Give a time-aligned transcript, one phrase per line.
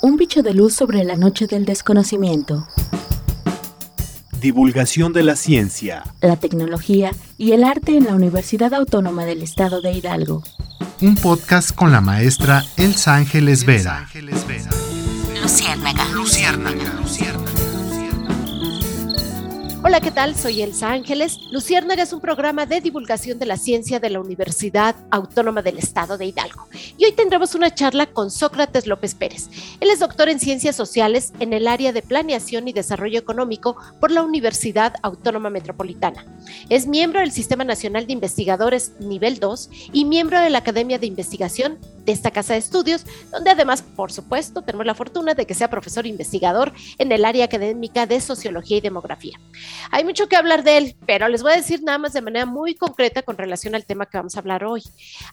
[0.00, 2.68] Un bicho de luz sobre la noche del desconocimiento.
[4.40, 9.80] Divulgación de la ciencia, la tecnología y el arte en la Universidad Autónoma del Estado
[9.80, 10.44] de Hidalgo.
[11.00, 14.08] Un podcast con la maestra Elsa Ángeles Vera.
[14.14, 14.70] Luciérnaga.
[15.42, 15.77] Luciérnaga.
[19.88, 20.36] Hola, ¿qué tal?
[20.36, 21.38] Soy Elsa Ángeles.
[21.50, 26.18] Luciérnaga es un programa de divulgación de la ciencia de la Universidad Autónoma del Estado
[26.18, 26.68] de Hidalgo.
[26.98, 29.48] Y hoy tendremos una charla con Sócrates López Pérez.
[29.80, 34.10] Él es doctor en ciencias sociales en el área de planeación y desarrollo económico por
[34.10, 36.26] la Universidad Autónoma Metropolitana.
[36.68, 41.06] Es miembro del Sistema Nacional de Investigadores Nivel 2 y miembro de la Academia de
[41.06, 45.52] Investigación de esta casa de estudios, donde además, por supuesto, tenemos la fortuna de que
[45.52, 49.38] sea profesor investigador en el área académica de sociología y demografía.
[49.90, 52.46] Hay mucho que hablar de él, pero les voy a decir nada más de manera
[52.46, 54.84] muy concreta con relación al tema que vamos a hablar hoy.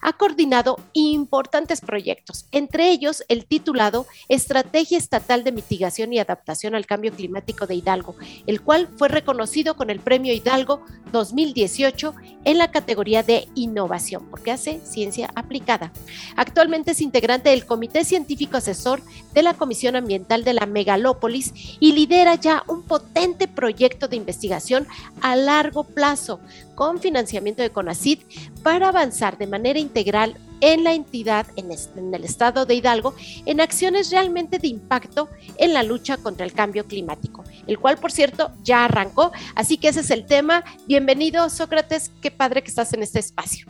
[0.02, 6.84] Ha coordinado importantes proyectos, entre ellos el titulado Estrategia Estatal de Mitigación y Adaptación al
[6.84, 12.70] Cambio Climático de Hidalgo, el cual fue reconocido con el Premio Hidalgo 2018 en la
[12.70, 15.90] categoría de innovación, porque hace ciencia aplicada.
[16.36, 19.00] Actualmente es integrante del Comité Científico Asesor
[19.32, 24.88] de la Comisión Ambiental de la Megalópolis y lidera ya un potente proyecto de investigación
[25.20, 26.40] a largo plazo
[26.74, 28.18] con financiamiento de CONACID
[28.64, 31.70] para avanzar de manera integral en la entidad, en,
[32.14, 33.14] el estado de Hidalgo,
[33.44, 38.10] en acciones realmente de impacto en la lucha contra el cambio climático, el cual, por
[38.10, 39.30] cierto, ya arrancó.
[39.54, 40.64] Así que ese es el tema.
[40.88, 42.10] Bienvenido, Sócrates.
[42.20, 43.68] Qué padre que estás en este espacio.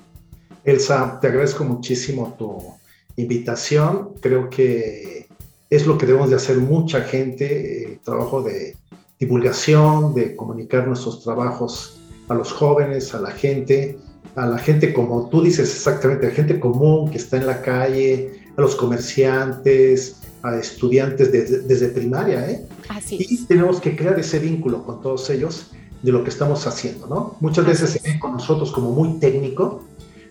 [0.64, 2.75] Elsa, te agradezco muchísimo tu
[3.16, 4.10] invitación.
[4.20, 5.26] Creo que
[5.70, 8.76] es lo que debemos de hacer mucha gente, el trabajo de
[9.18, 13.98] divulgación, de comunicar nuestros trabajos a los jóvenes, a la gente,
[14.34, 17.62] a la gente como tú dices exactamente, a la gente común que está en la
[17.62, 22.66] calle, a los comerciantes, a estudiantes desde, primaria, ¿eh?
[22.88, 25.72] Así y tenemos que crear ese vínculo con todos ellos
[26.02, 27.36] de lo que estamos haciendo, ¿no?
[27.40, 29.82] Muchas veces se ven con nosotros como muy técnico,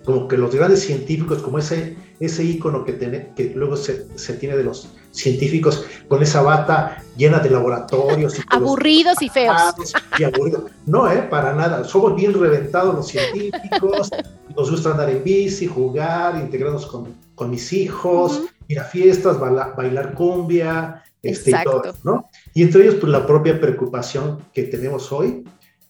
[0.05, 4.33] como que los grandes científicos, como ese, ese ícono que, tiene, que luego se, se,
[4.33, 8.37] tiene de los científicos, con esa bata llena de laboratorios.
[8.37, 9.93] Y aburridos y feos.
[10.19, 10.71] Y aburridos.
[10.85, 11.23] No, ¿eh?
[11.29, 11.83] para nada.
[11.83, 14.09] Somos bien reventados los científicos,
[14.55, 18.49] nos gusta andar en bici, jugar, integrarnos con, con mis hijos, uh -huh.
[18.67, 22.29] ir a fiestas, bailar, bailar cumbia, este, y todo, ¿no?
[22.53, 25.43] Y entre ellos, pues la propia preocupación que tenemos hoy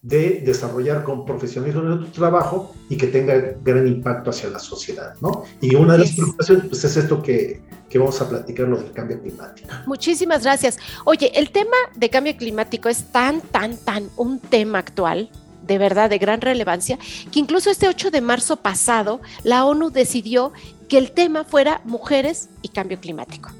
[0.06, 5.42] de desarrollar con profesionalismo nuestro trabajo y que tenga gran impacto hacia la sociedad, ¿no?
[5.60, 8.92] Y una de las preocupaciones pues, es esto que, que vamos a platicar, lo del
[8.92, 9.68] cambio climático.
[9.84, 10.78] Muchísimas gracias.
[11.04, 15.28] Oye, el tema de cambio climático es tan, tan, tan un tema actual,
[15.66, 17.00] de verdad, de gran relevancia,
[17.32, 20.52] que incluso este 8 de marzo pasado, la ONU decidió
[20.88, 23.50] que el tema fuera mujeres y cambio climático.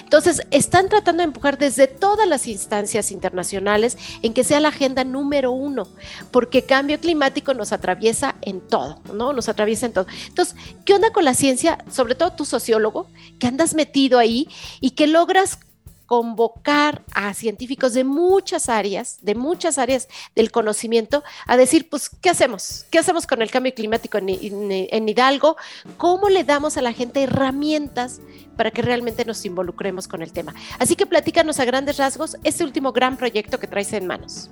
[0.00, 5.04] Entonces, están tratando de empujar desde todas las instancias internacionales en que sea la agenda
[5.04, 5.88] número uno,
[6.30, 9.32] porque cambio climático nos atraviesa en todo, ¿no?
[9.32, 10.06] Nos atraviesa en todo.
[10.28, 11.78] Entonces, ¿qué onda con la ciencia?
[11.90, 14.48] Sobre todo tú, sociólogo, que andas metido ahí
[14.80, 15.58] y que logras
[16.06, 22.30] convocar a científicos de muchas áreas, de muchas áreas del conocimiento, a decir, pues, ¿qué
[22.30, 22.86] hacemos?
[22.90, 25.56] ¿Qué hacemos con el cambio climático en, Hidalgo?
[25.96, 28.20] ¿Cómo le damos a la gente herramientas
[28.56, 30.54] para que realmente nos involucremos con el tema?
[30.78, 34.50] Así que platícanos a grandes rasgos este último gran proyecto que traes en manos.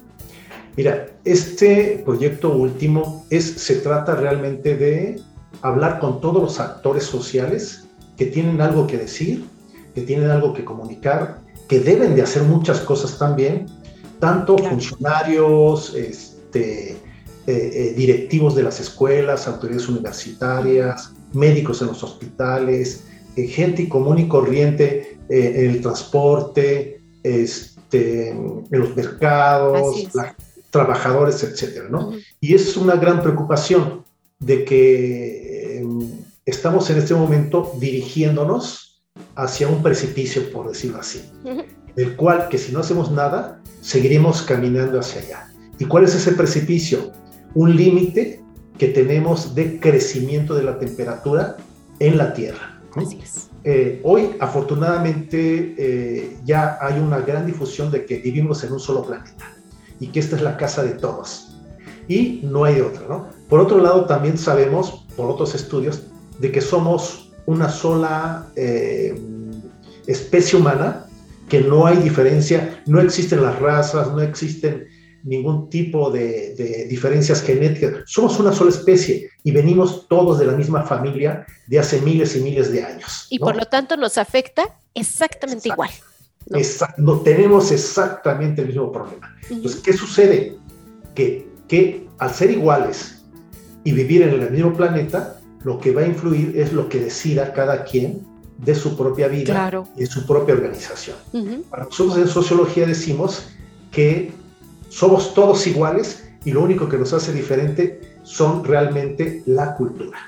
[0.77, 5.21] Mira, este proyecto último se trata realmente de
[5.63, 7.85] hablar con todos los actores sociales
[8.17, 9.45] que tienen algo que decir,
[9.95, 13.67] que tienen algo que comunicar, que deben de hacer muchas cosas también,
[14.21, 14.71] tanto claro.
[14.73, 16.97] funcionarios, este, eh,
[17.47, 23.05] eh, directivos de las escuelas, autoridades universitarias, médicos en los hospitales,
[23.37, 30.37] eh, gente común y corriente en el transporte, este, en los mercados, la,
[30.71, 32.09] trabajadores, etcétera, ¿no?
[32.09, 32.25] Uh -huh.
[32.41, 34.05] Y es una gran preocupación
[34.39, 35.83] de que
[36.45, 38.84] estamos en este momento dirigiéndonos
[39.37, 41.23] hacia un precipicio, por decirlo así,
[41.97, 45.55] del cual que si no hacemos nada, seguiremos caminando hacia allá.
[45.79, 47.13] ¿Y cuál es ese precipicio?
[47.55, 48.43] Un límite
[48.79, 51.57] que tenemos de crecimiento de la temperatura
[51.99, 52.81] en la Tierra.
[52.97, 53.51] Así es.
[53.65, 59.05] Eh, hoy, afortunadamente, eh, ya hay una gran difusión de que vivimos en un solo
[59.05, 59.53] planeta
[60.01, 61.57] y que esta es la casa de todos.
[62.07, 63.29] Y no hay otra, ¿no?
[63.49, 66.03] Por otro lado, también sabemos, por otros estudios,
[66.39, 69.15] de que somos una sola eh,
[70.07, 71.07] especie humana,
[71.49, 74.87] que no hay diferencia, no existen las razas, no existen
[75.25, 78.03] ningún tipo de, diferencias genéticas.
[78.07, 82.41] Somos una sola especie y venimos todos de la misma familia de hace miles y
[82.41, 83.27] miles de años.
[83.31, 85.91] Y por lo tanto nos afecta exactamente igual.
[86.99, 87.21] ¿no?
[87.21, 89.35] tenemos exactamente el mismo problema.
[89.49, 90.59] Entonces, ¿qué sucede?
[91.15, 93.23] Que, que al ser iguales
[93.83, 97.53] y vivir en el mismo planeta, lo que va a influir es lo que decida
[97.53, 98.23] cada quien
[98.59, 101.17] de su propia vida y de su propia organización.
[101.69, 103.47] Para nosotros en sociología decimos
[103.91, 104.33] que
[104.89, 110.19] somos todos iguales y lo único que nos hace diferente son realmente la cultura.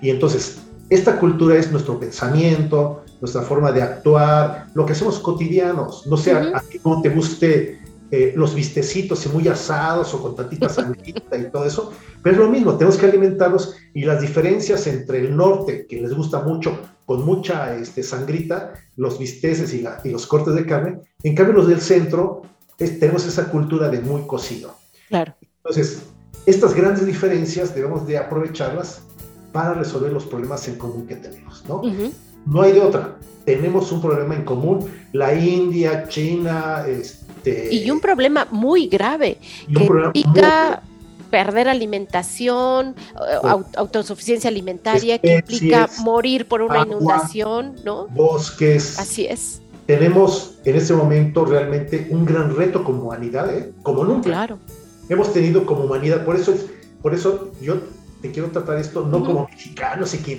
[0.00, 0.58] Y entonces,
[0.88, 6.06] esta cultura es nuestro pensamiento, nuestra forma de actuar, lo que hacemos cotidianos.
[6.06, 10.36] No sé, a ti cómo te guste eh, los vistecitos y muy asados o con
[10.36, 11.92] tantita sanguita y todo eso,
[12.22, 16.14] pero es lo mismo, tenemos que alimentarlos y las diferencias entre el norte, que les
[16.14, 21.34] gusta mucho, con mucha este, sangrita, los bisteces y, y los cortes de carne, en
[21.34, 22.42] cambio los del centro
[22.76, 24.74] tenemos esa cultura de muy cocido.
[25.08, 25.34] Claro.
[25.58, 26.02] Entonces,
[26.44, 29.02] estas grandes diferencias debemos de aprovecharlas
[29.52, 31.82] para resolver los problemas en común que tenemos, ¿no?
[32.46, 33.16] No hay de otra.
[33.44, 34.90] Tenemos un problema en común.
[35.12, 39.38] La India, China, este, y un problema muy grave
[39.72, 40.82] que implica
[41.30, 48.06] perder alimentación, eh, autosuficiencia alimentaria, que implica morir por una inundación, ¿no?
[48.08, 48.98] Bosques.
[48.98, 49.60] Así es.
[49.86, 53.72] Tenemos en este momento realmente un gran reto como humanidad, ¿eh?
[53.82, 54.28] como nunca.
[54.28, 54.58] Claro.
[55.08, 56.54] Hemos tenido como humanidad, por eso,
[57.02, 57.76] por eso yo
[58.20, 60.36] te quiero tratar esto no como mexicanos y que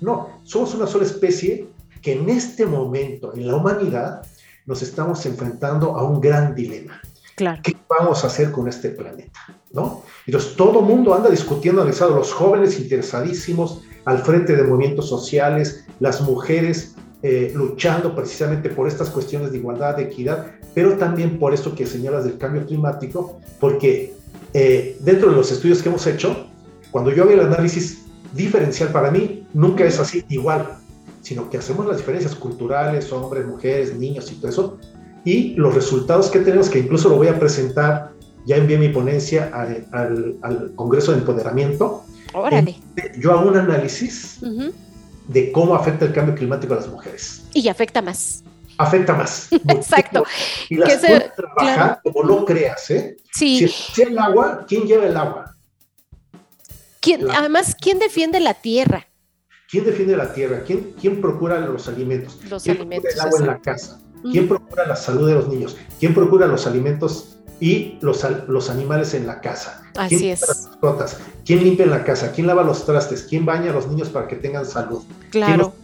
[0.00, 1.66] no, somos una sola especie
[2.02, 4.22] que en este momento en la humanidad
[4.66, 7.00] nos estamos enfrentando a un gran dilema.
[7.36, 7.60] Claro.
[7.64, 9.40] ¿Qué vamos a hacer con este planeta?
[9.72, 10.02] ¿No?
[10.26, 15.84] Entonces, todo el mundo anda discutiendo, analizando, los jóvenes interesadísimos al frente de movimientos sociales,
[15.98, 21.54] las mujeres eh, luchando precisamente por estas cuestiones de igualdad, de equidad, pero también por
[21.54, 24.12] esto que señalas del cambio climático, porque
[24.52, 26.48] eh, dentro de los estudios que hemos hecho,
[26.90, 28.04] cuando yo hago el análisis
[28.34, 30.78] diferencial para mí, nunca es así igual
[31.24, 34.78] sino que hacemos las diferencias culturales, hombres, mujeres, niños y todo eso,
[35.24, 38.12] y los resultados que tenemos, que incluso lo voy a presentar,
[38.44, 39.86] ya envié mi ponencia al,
[40.42, 42.04] al, Congreso de Empoderamiento.
[42.34, 42.76] Órale.
[43.18, 44.38] Yo hago un análisis
[45.28, 47.46] de cómo afecta el cambio climático a las mujeres.
[47.54, 48.44] Y afecta más.
[48.76, 49.48] Afecta más.
[49.68, 50.24] Exacto.
[50.68, 53.16] Y las puede trabajar como no creas, ¿eh?
[53.32, 53.66] Sí.
[53.66, 55.56] Si, el agua, ¿quién lleva el agua?
[57.00, 59.06] ¿Quién, Además, ¿quién defiende la tierra?
[59.74, 60.62] ¿Quién defiende la tierra?
[60.64, 62.38] ¿Quién, quién procura los alimentos?
[62.48, 63.12] Los ¿Quién alimentos.
[63.12, 64.00] Procura el agua en la casa?
[64.30, 65.76] ¿Quién procura la salud de los niños?
[65.98, 69.82] ¿Quién procura los alimentos y los, los animales en la casa?
[69.96, 70.42] Así ¿Quién es.
[70.42, 71.18] Las mascotas?
[71.44, 72.30] ¿Quién limpia en la casa?
[72.30, 73.24] ¿Quién lava los trastes?
[73.24, 75.02] ¿Quién baña a los niños para que tengan salud?
[75.30, 75.74] Claro.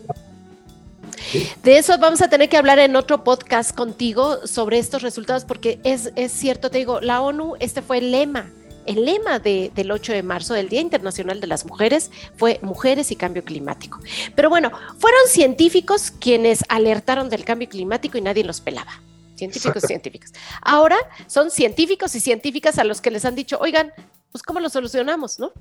[1.65, 5.81] De eso vamos a tener que hablar en otro podcast contigo sobre estos resultados, porque
[5.83, 8.53] es, es cierto, te digo, la ONU, este fue el lema
[8.87, 13.17] el lema del 8 de marzo, del Día Internacional de las Mujeres, fue Mujeres y
[13.17, 14.01] Cambio Climático.
[14.35, 19.01] Pero bueno, fueron científicos quienes alertaron del cambio climático y nadie los pelaba.
[19.37, 20.33] Científicos, científicos.
[20.63, 20.97] Ahora
[21.27, 23.93] son científicos y científicas a los que les han dicho, oigan,
[24.33, 25.53] pues ¿cómo lo solucionamos, no?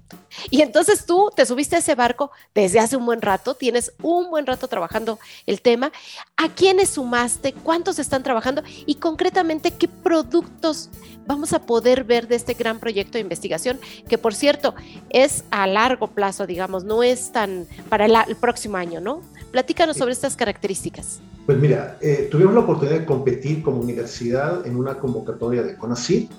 [0.52, 4.30] Y entonces tú te subiste a ese barco desde hace un buen rato, tienes un
[4.30, 5.92] buen rato trabajando el tema.
[6.38, 7.54] ¿A quiénes sumaste?
[7.54, 8.62] ¿Cuántos están trabajando?
[8.86, 10.90] Y concretamente, ¿qué productos
[11.26, 13.80] vamos a poder ver de este gran proyecto de investigación?
[14.08, 14.76] Que por cierto,
[15.10, 19.22] es a largo plazo, digamos, no es tan para el, próximo año, ¿no?
[19.52, 21.22] Platícanos sobre estas características.
[21.48, 26.32] Pues mira, eh, tuvimos la oportunidad de competir como universidad en una convocatoria de CONACYT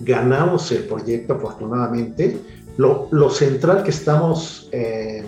[0.00, 2.40] ganamos el proyecto afortunadamente.
[2.76, 5.24] Lo, central que estamos eh,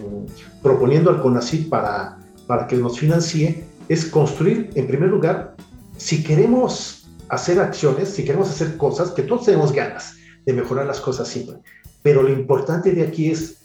[0.62, 5.56] proponiendo al CONACYT para, para que nos financie es construir, en primer lugar,
[5.96, 10.14] si queremos hacer acciones, si queremos hacer cosas, que todos tenemos ganas
[10.46, 11.56] de mejorar las cosas siempre,
[12.02, 13.58] pero lo importante de aquí es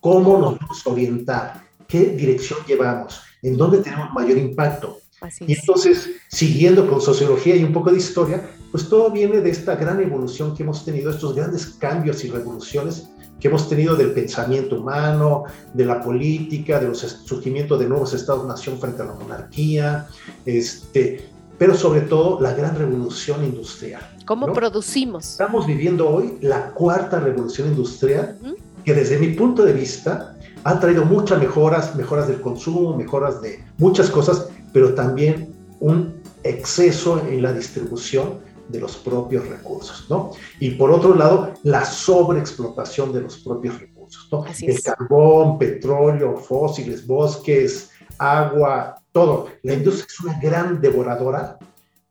[0.00, 4.98] cómo nos vamos a orientar, qué dirección llevamos, en dónde tenemos mayor impacto.
[5.40, 9.76] y entonces, siguiendo con sociología y un poco de historia, pues todo viene de esta
[9.76, 13.08] gran evolución que hemos tenido, estos grandes cambios y revoluciones
[13.40, 18.78] que hemos tenido del pensamiento humano, de la política, de los surgimiento de nuevos estados-nación
[18.78, 20.08] frente a la monarquía,
[20.44, 24.02] este, pero sobre todo la gran revolución industrial.
[24.26, 25.30] ¿Cómo producimos?
[25.30, 28.38] Estamos viviendo hoy la cuarta revolución industrial,
[28.84, 30.34] que desde mi punto de vista
[30.64, 37.22] ha traído muchas mejoras, mejoras del consumo, mejoras de muchas cosas, pero también un exceso
[37.28, 40.32] en la distribución de los propios recursos, ¿no?
[40.60, 44.44] Y por otro lado, la sobreexplotación de los propios recursos, ¿no?
[44.60, 49.48] El carbón, petróleo, fósiles, bosques, agua, todo.
[49.62, 51.58] La industria es una gran devoradora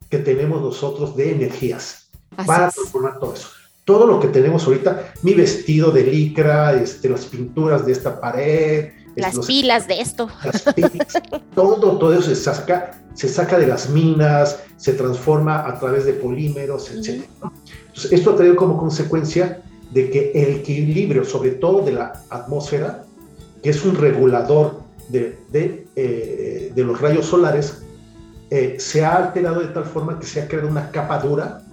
[0.09, 2.09] que tenemos nosotros de energías.
[2.45, 3.47] para transformar todo eso.
[3.83, 8.91] Todo lo que tenemos ahorita, mi vestido de licra, este, las pinturas de esta pared,
[9.17, 10.29] las pilas de esto.
[10.43, 11.07] Las pilas,
[11.55, 16.13] todo, todo eso se saca, se saca de las minas, se transforma a través de
[16.13, 17.23] polímeros, etc.
[17.87, 23.03] Entonces, esto ha traído como consecuencia de que el equilibrio, sobre todo de la atmósfera,
[23.63, 27.81] que es un regulador de, de, eh, de los rayos solares,
[28.49, 31.63] eh, se ha alterado de tal forma que se ha creado una capa dura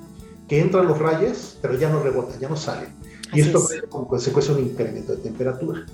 [0.49, 2.57] que entran los rayos, pero ya no rebota, ya no
[3.35, 5.85] Y esto trae como consecuencia un incremento de temperatura.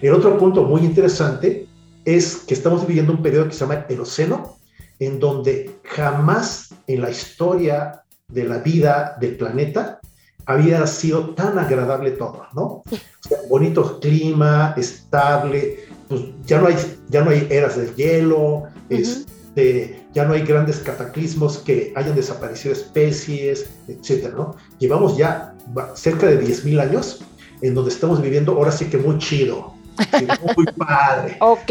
[0.00, 1.66] El otro punto muy interesante
[2.04, 4.58] es que estamos viviendo un periodo que se llama Eoceno,
[4.98, 10.00] en donde jamás en la historia de la vida del planeta
[10.46, 12.64] había sido tan agradable todo, ¿no?
[12.64, 12.84] O
[13.20, 16.76] sea, bonito clima, estable, pues ya no hay,
[17.08, 22.72] ya no hay eras de hielo, este, ya no hay grandes cataclismos que hayan desaparecido
[22.72, 24.56] especies, etcétera, ¿no?
[24.78, 25.54] Llevamos ya
[25.94, 27.24] cerca de 10.000 años
[27.62, 29.74] en donde estamos viviendo ahora sí que muy chido,
[30.56, 31.36] muy padre.
[31.40, 31.70] Ok.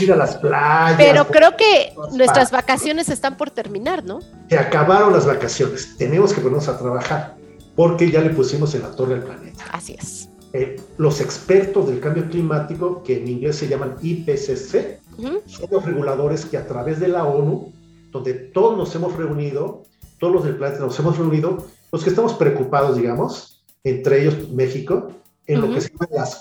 [0.00, 0.96] ir a las playas.
[0.96, 4.20] Pero creo que nuestras vacaciones están por terminar, ¿no?
[4.48, 5.96] Se acabaron las vacaciones.
[5.98, 7.36] Tenemos que ponernos a trabajar
[7.76, 9.64] porque ya le pusimos en la torre al planeta.
[9.72, 10.28] Así es.
[10.52, 15.00] Eh, los expertos del cambio climático, que en inglés se llaman IPCC,
[15.46, 17.72] son los reguladores que a través de la ONU,
[18.10, 19.84] donde todos nos hemos reunido,
[20.18, 25.08] todos los del planeta nos hemos reunido, los que estamos preocupados, digamos, entre ellos México,
[25.46, 26.40] en lo que se llaman las,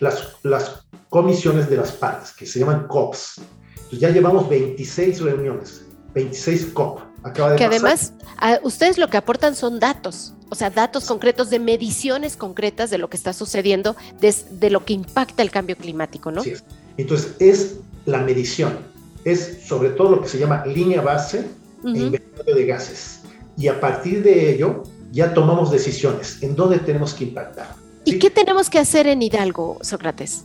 [0.00, 3.40] las, las, comisiones de las partes, que se llaman COPs.
[3.74, 5.84] Entonces ya llevamos 26 reuniones,
[6.14, 7.00] 26 COP.
[7.22, 8.14] Acaba de que además,
[8.62, 13.08] ustedes lo que aportan son datos, o sea, datos concretos de mediciones concretas de lo
[13.08, 16.42] que está sucediendo, de, de lo que impacta el cambio climático, ¿no?
[16.42, 16.54] Sí.
[16.96, 18.78] Entonces, es la medición,
[19.24, 21.46] es sobre todo lo que se llama línea base
[21.84, 23.21] e inventario de gases.
[23.56, 27.74] Y a partir de ello, ya tomamos decisiones en dónde tenemos que impactar.
[28.04, 30.44] ¿Y qué tenemos que hacer en Hidalgo, Sócrates?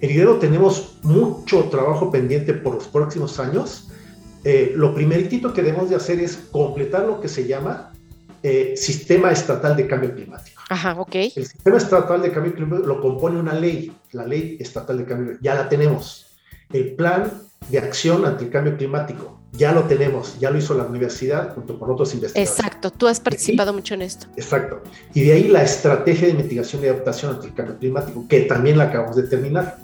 [0.00, 3.88] En Hidalgo tenemos mucho trabajo pendiente por los próximos años.
[4.44, 7.92] Eh, lo primeritito que debemos de hacer es completar lo que se llama
[8.42, 10.62] eh, Sistema Estatal de Cambio Climático.
[10.68, 11.14] Ajá, ok.
[11.14, 15.26] El Sistema Estatal de Cambio Climático lo compone una ley, la Ley Estatal de Cambio
[15.26, 15.44] Climático.
[15.44, 16.26] Ya la tenemos.
[16.70, 17.32] El Plan
[17.70, 21.78] de Acción ante el Cambio Climático ya lo tenemos, ya lo hizo la universidad junto
[21.78, 22.58] con otros investigadores.
[22.58, 24.26] Exacto, tú has participado mucho en esto.
[24.36, 24.82] Exacto.
[25.14, 28.78] Y de ahí la estrategia de mitigación y adaptación ante el cambio climático, que también
[28.78, 29.78] la acabamos de terminar.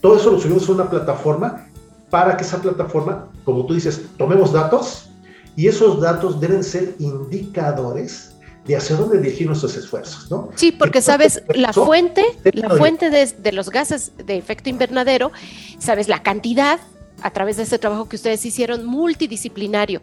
[0.00, 1.66] Todo eso lo subimos a una plataforma
[2.10, 5.10] para que esa plataforma, como tú dices, tomemos datos
[5.56, 10.50] y esos datos deben ser indicadores de hacia dónde dirigir nuestros esfuerzos, ¿no?
[10.54, 15.32] Sí, porque sabes la fuente, la fuente de, de los gases de efecto invernadero,
[15.78, 16.78] sabes la cantidad
[17.22, 20.00] a través de este trabajo que ustedes hicieron multidisciplinario.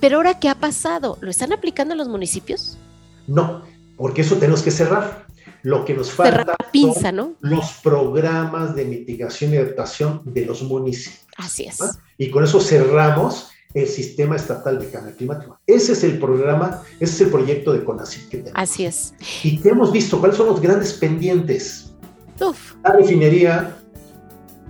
[0.00, 1.18] Pero ahora, ¿qué ha pasado?
[1.20, 2.78] ¿Lo están aplicando en los municipios?
[3.26, 3.62] No,
[3.96, 5.26] porque eso tenemos que cerrar.
[5.62, 7.34] Lo que nos falta pinza, ¿no?
[7.40, 11.26] los programas de mitigación y adaptación de los municipios.
[11.36, 11.78] Así es.
[12.16, 15.58] Y con eso cerramos el sistema estatal de cambio climático.
[15.66, 18.52] Ese es el programa, ese es el proyecto de CONACYT que tenemos.
[18.54, 19.14] Así es.
[19.42, 21.92] Y que hemos visto cuáles son los grandes pendientes.
[22.40, 22.74] Uf.
[22.84, 23.77] La refinería,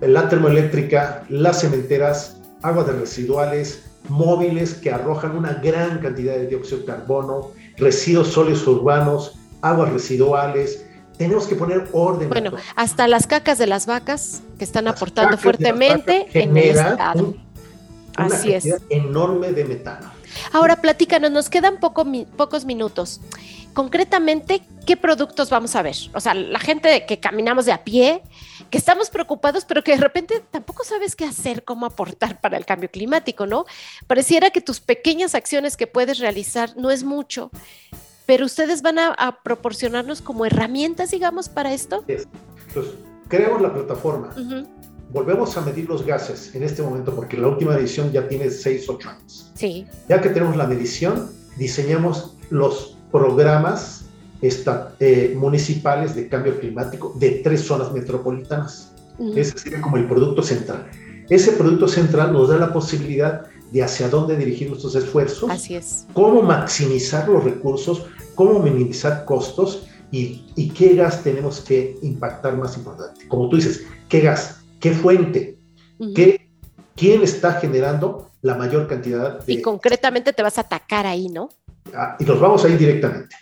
[0.00, 6.78] la termoeléctrica, las cementeras, aguas de residuales, móviles que arrojan una gran cantidad de dióxido
[6.78, 10.84] de carbono, residuos sólidos urbanos, aguas residuales.
[11.16, 12.28] Tenemos que poner orden.
[12.28, 17.34] Bueno, hasta las cacas de las vacas que están aportando fuertemente en el estado.
[18.16, 18.66] Así es.
[18.88, 20.10] enorme de metano.
[20.52, 23.20] Ahora platícanos, nos quedan pocos minutos.
[23.74, 25.96] Concretamente, ¿qué productos vamos a ver?
[26.14, 28.22] O sea, la gente que caminamos de a pie,
[28.70, 32.66] que estamos preocupados, pero que de repente tampoco sabes qué hacer, cómo aportar para el
[32.66, 33.64] cambio climático, ¿no?
[34.06, 37.50] Pareciera que tus pequeñas acciones que puedes realizar no es mucho,
[38.26, 42.04] pero ustedes van a, proporcionarnos como herramientas, digamos, para esto.
[42.06, 42.94] Entonces,
[43.28, 44.34] creamos la plataforma.
[45.10, 48.88] Volvemos a medir los gases en este momento porque la última edición ya tiene 6,
[48.90, 49.50] 8 años.
[49.54, 49.86] Sí.
[50.06, 54.04] Ya que tenemos la medición, diseñamos los programas
[54.40, 58.92] eh, municipales de cambio climático de tres zonas metropolitanas.
[59.34, 60.88] Ese sería como el producto central.
[61.28, 66.06] Ese producto central nos da la posibilidad de hacia dónde dirigir nuestros esfuerzos, Así es.
[66.14, 72.76] cómo maximizar los recursos, cómo minimizar costos y, y, qué gas tenemos que impactar más
[72.78, 73.28] importante.
[73.28, 74.60] Como tú dices, ¿qué gas?
[74.80, 75.58] ¿Qué fuente?
[76.14, 76.48] ¿Qué,
[76.96, 79.52] ¿Quién está generando la mayor cantidad de...
[79.52, 81.50] Y concretamente te vas a atacar ahí, ¿no?
[81.94, 83.36] Ah, y nos vamos a ir directamente.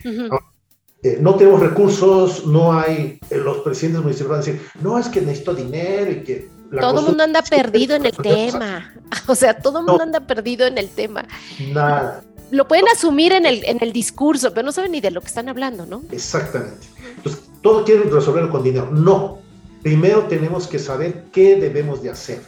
[1.06, 5.06] Eh, no tenemos recursos, no hay, eh, los presidentes municipales van a decir, no, es
[5.06, 6.48] que necesito dinero y que...
[6.80, 8.92] todo el mundo anda perdido en el tema.
[9.28, 11.24] O sea, todo el mundo anda perdido en el tema.
[11.72, 12.24] Nada.
[12.50, 15.28] lo pueden asumir en el, en el discurso, pero no saben ni de lo que
[15.28, 16.02] están hablando, ¿no?
[16.10, 16.88] Exactamente.
[17.16, 18.90] Entonces, todo quieren resolverlo con dinero.
[18.90, 19.38] No.
[19.84, 22.40] Primero tenemos que saber qué debemos de hacer,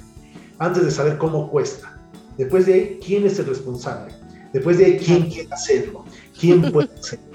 [0.58, 1.96] antes de saber cómo cuesta.
[2.36, 4.12] Después de ahí, quién es el responsable.
[4.52, 6.04] Después de ahí, quién quiere hacerlo.
[6.38, 7.27] ¿Quién puede hacerlo?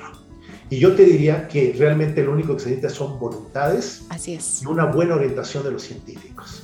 [0.73, 4.63] Y yo te diría que realmente lo único que se necesita son voluntades Así es.
[4.63, 6.63] y una buena orientación de los científicos.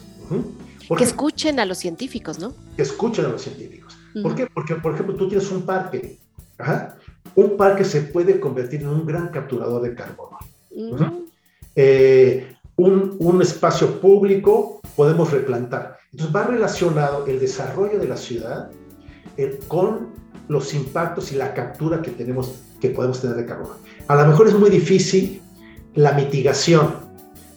[0.97, 2.55] Que escuchen a los científicos, ¿no?
[2.75, 3.95] Que escuchen a los científicos.
[4.23, 4.47] ¿Por qué?
[4.47, 6.17] Porque, por ejemplo, tú tienes un parque.
[7.35, 10.39] Un parque se puede convertir en un gran capturador de carbono.
[11.75, 15.99] Eh, un, un, espacio público podemos replantar.
[16.11, 18.71] Entonces va relacionado el desarrollo de la ciudad
[19.67, 20.09] con
[20.47, 23.75] los impactos y la captura que tenemos, que podemos tener de carbono.
[24.09, 25.39] A lo mejor es muy difícil
[25.93, 26.95] la mitigación,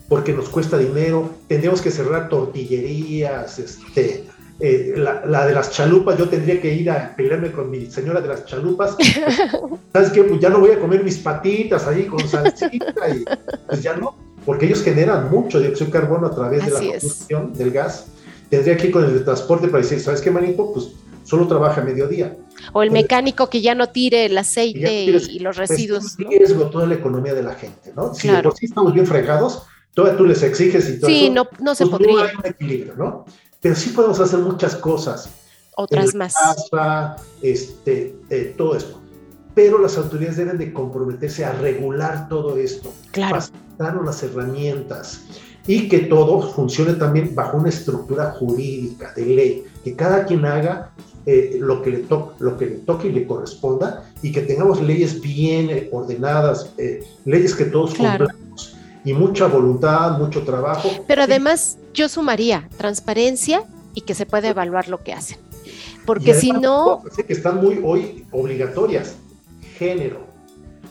[0.07, 4.25] porque nos cuesta dinero, tendríamos que cerrar tortillerías, este,
[4.59, 8.27] eh, la, de las chalupas, yo tendría que ir a pelearme con mi señora de
[8.27, 8.95] las chalupas.
[9.93, 10.23] ¿Sabes qué?
[10.25, 13.25] Pues ya no voy a comer mis patitas ahí con salsita y
[13.67, 17.51] pues ya no, porque ellos generan mucho dióxido de carbono a través de la combustión
[17.53, 18.09] del gas.
[18.51, 20.71] Tendría que ir con el transporte para decir, ¿sabes qué, manito?
[20.71, 20.89] Pues
[21.23, 22.37] solo trabaja a mediodía.
[22.71, 26.05] O el mecánico que ya no tire el aceite y, los pues, residuos.
[26.05, 28.13] Es riesgo toda la economía de la gente, ¿no?
[28.13, 31.75] Si por sí estamos bien fregados, todavía tú les exiges y todo sí, no, no
[31.75, 32.13] se pues podría.
[32.13, 33.25] No hay un equilibrio, ¿no?
[33.59, 35.29] Pero sí podemos hacer muchas cosas.
[35.75, 36.33] Otras más.
[36.33, 38.99] Casa, este, eh, todo esto.
[39.55, 42.93] Pero las autoridades deben de comprometerse a regular todo esto.
[43.11, 43.35] Claro.
[43.35, 45.21] Facilitar las herramientas
[45.67, 50.91] y que todo funcione también bajo una estructura jurídica de ley, que cada quien haga
[51.25, 52.05] eh, lo, que le
[52.39, 57.03] lo que le toque y le corresponda y que tengamos leyes bien eh, ordenadas, eh,
[57.25, 58.27] leyes que todos claro.
[58.27, 58.75] cumplamos
[59.05, 60.89] y mucha voluntad, mucho trabajo.
[61.07, 63.63] Pero además yo sumaría transparencia
[63.93, 65.37] y que se pueda evaluar lo que hacen.
[66.05, 67.01] Porque si no...
[67.25, 69.15] Que están muy hoy obligatorias.
[69.77, 70.27] Género.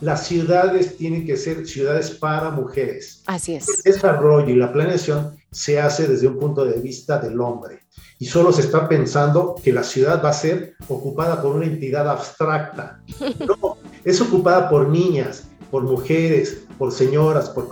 [0.01, 3.23] Las ciudades tienen que ser ciudades para mujeres.
[3.27, 3.69] Así es.
[3.69, 7.81] El desarrollo y la planeación se hace desde un punto de vista del hombre
[8.23, 12.09] y solo se está pensando que la ciudad va a ser ocupada por una entidad
[12.09, 13.01] abstracta.
[13.41, 17.67] No, es ocupada por niñas, por mujeres, por señoras, por,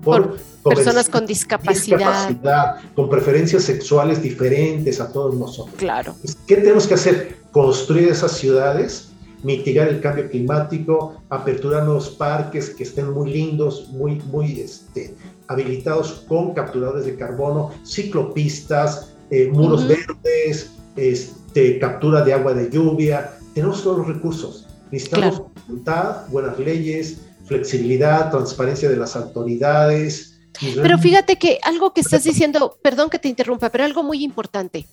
[0.00, 2.76] por, personas con discapacidad.
[2.94, 5.74] con preferencias sexuales diferentes a todos nosotros.
[5.78, 6.14] Claro.
[6.46, 7.38] ¿Qué tenemos que hacer?
[7.50, 9.08] Construir esas ciudades,
[9.42, 15.16] mitigar el cambio climático, aperturar nuevos parques que estén muy lindos, muy, muy este,
[15.48, 23.32] habilitados con capturadores de carbono, ciclopistas, eh, muros verdes, este, captura de agua de lluvia.
[23.54, 24.66] Tenemos todos los recursos.
[24.90, 30.38] Necesitamos voluntad, buenas leyes, flexibilidad, transparencia de las autoridades.
[30.60, 34.86] Pero fíjate que algo que estás diciendo, perdón que te interrumpa, pero algo muy importante.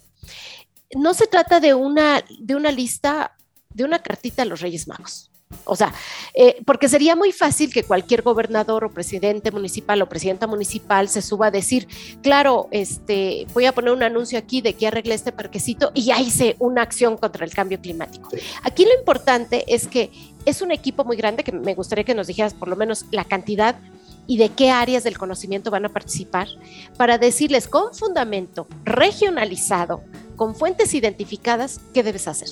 [0.95, 3.36] No se trata de una, de una lista,
[3.73, 5.30] de una cartita a los Reyes Magos.
[5.65, 5.93] O sea,
[6.33, 11.23] eh, porque sería muy fácil que cualquier gobernador o presidente municipal o presidenta municipal se
[11.23, 11.88] suba a decir,
[12.21, 16.19] claro, este, voy a poner un anuncio aquí de que arregle este parquecito y ya
[16.19, 18.29] hice una acción contra el cambio climático.
[18.63, 20.12] Aquí lo importante es que
[20.45, 23.25] es un equipo muy grande que me gustaría que nos dijeras por lo menos la
[23.25, 23.75] cantidad
[24.27, 26.47] y de qué áreas del conocimiento van a participar
[26.95, 30.03] para decirles con fundamento regionalizado,
[30.35, 32.49] con fuentes identificadas, qué debes hacer.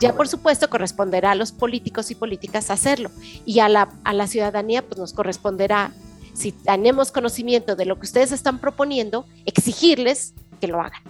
[0.00, 3.10] Ya por supuesto corresponderá a los políticos y políticas hacerlo
[3.44, 5.92] y a la, a la ciudadanía pues nos corresponderá,
[6.32, 11.02] si tenemos conocimiento de lo que ustedes están proponiendo, exigirles que lo hagan.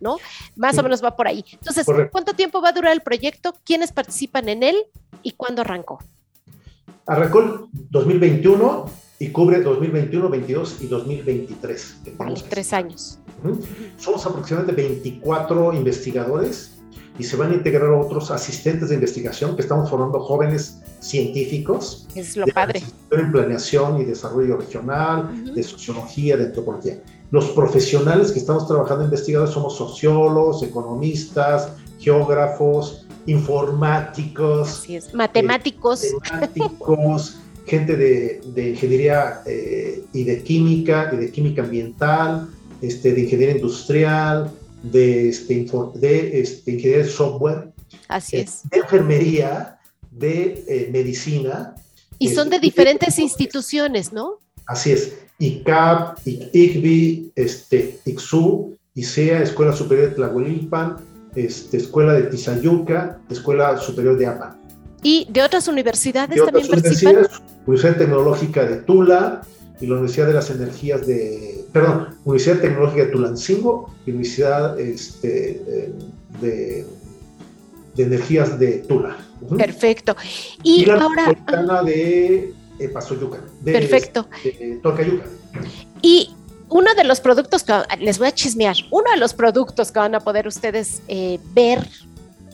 [0.00, 0.16] ¿no?
[0.56, 1.44] Más o menos va por ahí.
[1.52, 3.54] Entonces, ¿cuánto tiempo va a durar el proyecto?
[3.64, 4.76] ¿Quiénes participan en él?
[5.22, 6.00] ¿Y cuándo arrancó?
[7.06, 8.86] Arrancó en 2021
[9.20, 11.96] y cubre 2021, 22 y 2023.
[12.16, 13.20] Vale, tres años.
[13.96, 16.81] Somos aproximadamente 24 investigadores
[17.18, 22.06] y se van a integrar otros asistentes de investigación que estamos formando jóvenes científicos.
[22.14, 22.82] Es lo padre.
[23.10, 27.02] En planeación y desarrollo regional, de sociología, de antropología.
[27.30, 34.86] Los profesionales que estamos trabajando investigadores somos sociólogos, economistas, geógrafos, informáticos.
[35.14, 36.04] Matemáticos.
[36.04, 42.48] Eh, matemáticos, gente de, de ingeniería eh, y de química, y de química ambiental,
[42.80, 44.50] este, de ingeniería industrial,
[44.82, 47.72] de, este, de este, ingeniería de software,
[48.08, 48.62] Así eh, es.
[48.70, 49.78] de enfermería,
[50.10, 51.74] de eh, medicina.
[52.18, 54.38] Y son de diferentes instituciones, ¿no?
[54.66, 55.14] Así es.
[55.38, 60.96] ICAP, ICBI, este, ICSU, ICEA, Escuela Superior de Tlahuelilpan,
[61.34, 64.56] este, Escuela de Tizayuca, Escuela Superior de APA.
[65.02, 67.26] ¿Y de otras universidades también participan?
[67.66, 69.42] Universidad Tecnológica de Tula
[69.80, 75.62] y la Universidad de las Energías de perdón, Universidad Tecnológica de Tulancingo y Universidad este,
[76.40, 76.86] de,
[77.94, 79.16] de energías de Tula.
[79.56, 80.16] Perfecto.
[80.62, 81.82] Y, ahora...
[81.82, 83.40] de eh, Pasoyuca.
[83.60, 84.28] De, Perfecto.
[84.44, 85.24] De, Tocayuca.
[86.00, 86.30] Y
[86.68, 90.14] uno de los productos que les voy a chismear, uno de los productos que van
[90.14, 91.86] a poder ustedes eh, ver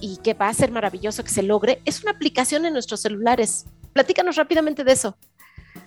[0.01, 3.67] y que va a ser maravilloso que se logre es una aplicación en nuestros celulares.
[3.93, 5.17] Platícanos rápidamente de eso.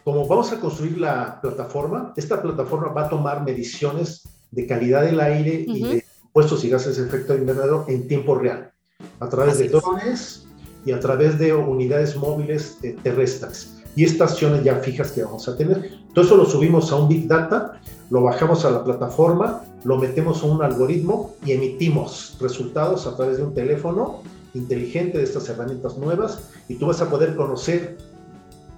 [0.04, 5.20] Como vamos a construir la plataforma, esta plataforma va a tomar mediciones de calidad del
[5.20, 8.72] aire y de puestos y gases de efecto invernadero en tiempo real,
[9.20, 10.48] a través de drones
[10.86, 15.56] y a través de unidades móviles eh, terrestres y estaciones ya fijas que vamos a
[15.56, 15.92] tener.
[16.14, 20.42] Todo eso lo subimos a un Big Data, lo bajamos a la plataforma, lo metemos
[20.42, 25.98] a un algoritmo y emitimos resultados a través de un teléfono inteligente de estas herramientas
[25.98, 27.98] nuevas y tú vas a poder conocer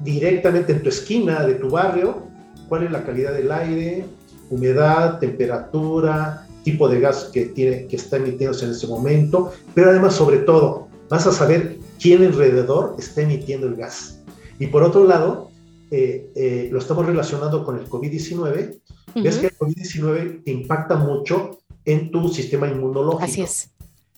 [0.03, 2.23] directamente en tu esquina de tu barrio
[2.67, 4.05] cuál es la calidad del aire,
[4.49, 10.15] humedad, temperatura, tipo de gas que, tiene, que está emitiéndose en ese momento, pero además
[10.15, 14.21] sobre todo vas a saber quién alrededor está emitiendo el gas.
[14.59, 15.51] Y por otro lado,
[15.91, 18.79] eh, eh, lo estamos relacionando con el COVID-19.
[19.15, 23.23] Ves que el COVID-19 impacta mucho en tu sistema inmunológico.
[23.23, 23.72] Así es.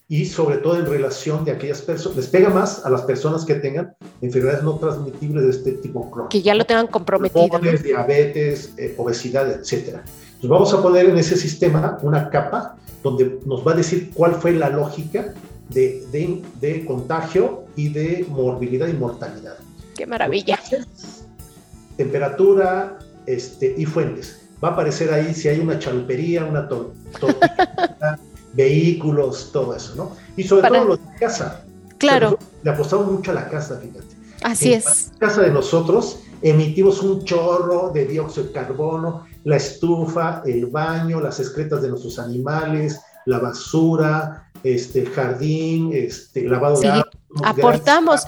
[0.07, 3.55] Y sobre todo en relación de aquellas personas, les pega más a las personas que
[3.55, 6.29] tengan enfermedades no transmitibles de este tipo crónico.
[6.29, 7.59] Que ya lo tengan comprometido.
[7.59, 9.73] Diabetes, eh, obesidad, etc.
[9.73, 14.35] Entonces vamos a poner en ese sistema una capa donde nos va a decir cuál
[14.35, 15.33] fue la lógica
[15.69, 19.57] de, de, de contagio y de morbilidad y mortalidad.
[19.95, 20.59] Qué maravilla.
[21.97, 24.41] Temperatura este, y fuentes.
[24.63, 26.93] Va a aparecer ahí si hay una chalupería, una to
[28.55, 30.11] vehículos, todo eso, ¿no?
[30.35, 31.65] Y sobre todo los de casa.
[31.97, 32.37] Claro.
[32.63, 34.15] le apostamos mucho a la casa, fíjate.
[34.43, 35.07] Así es.
[35.07, 40.67] En la casa de nosotros emitimos un chorro de dióxido de carbono, la estufa, el
[40.67, 46.87] baño, las excretas de nuestros animales, la basura, este, el jardín, este, el lavado de
[46.89, 47.09] agua.
[47.43, 48.25] Aportamos.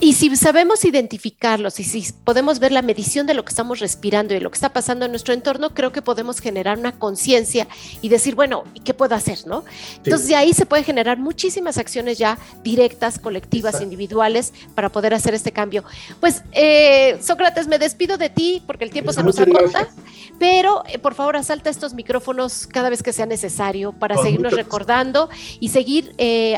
[0.00, 4.32] Y si sabemos identificarlos y si podemos ver la medición de lo que estamos respirando
[4.32, 7.66] y de lo que está pasando en nuestro entorno, creo que podemos generar una conciencia
[8.00, 9.38] y decir, bueno, ¿y qué puedo hacer?
[9.46, 9.64] ¿no?
[9.96, 15.34] Entonces de ahí se pueden generar muchísimas acciones ya directas, colectivas, individuales, para poder hacer
[15.34, 15.82] este cambio.
[16.20, 19.88] Pues, eh, Sócrates, me despido de ti porque el tiempo se nos acorta,
[20.38, 25.28] pero eh, por favor asalta estos micrófonos cada vez que sea necesario para seguirnos recordando
[25.58, 26.14] y seguir...
[26.18, 26.56] Eh,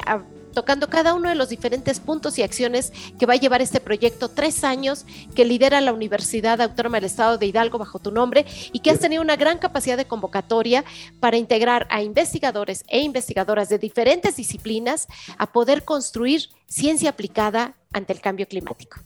[0.53, 4.29] tocando cada uno de los diferentes puntos y acciones que va a llevar este proyecto,
[4.29, 8.81] tres años que lidera la Universidad Autónoma del Estado de Hidalgo bajo tu nombre y
[8.81, 10.85] que has tenido una gran capacidad de convocatoria
[11.21, 15.07] para integrar a investigadores e investigadoras de diferentes disciplinas
[15.39, 19.01] a poder construir ciencia aplicada ante el cambio climático.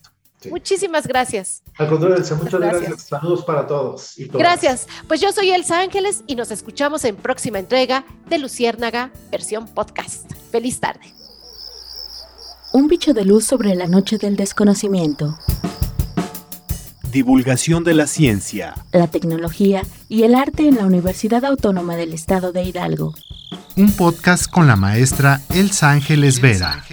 [0.51, 1.63] Muchísimas gracias.
[1.79, 3.03] Al contrario, Elsa, muchas gracias.
[3.03, 4.19] Saludos para todos.
[4.19, 4.87] Y gracias.
[5.09, 10.31] Pues yo soy Elsa Ángeles y nos escuchamos en próxima entrega de Luciérnaga, versión podcast.
[10.51, 11.24] Feliz tarde.
[12.75, 15.39] Un bicho de luz sobre la noche del desconocimiento.
[17.13, 22.51] Divulgación de la ciencia, la tecnología y el arte en la Universidad Autónoma del Estado
[22.51, 23.15] de Hidalgo.
[23.77, 26.85] Un podcast con la maestra Elsa Ángeles Vera.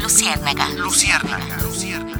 [0.00, 0.70] Luciérnaga.
[0.76, 1.62] Luciérnaga.
[1.64, 2.15] Luciérnaga.